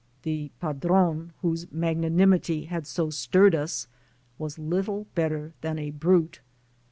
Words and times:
The 0.23 0.49
"padrone" 0.59 1.31
whose 1.43 1.71
magnanimity 1.71 2.63
had 2.65 2.87
so 2.87 3.11
stirred 3.11 3.53
us 3.53 3.85
was 4.39 4.57
little 4.57 5.05
better 5.13 5.53
than 5.61 5.77
a 5.77 5.91
brute. 5.91 6.39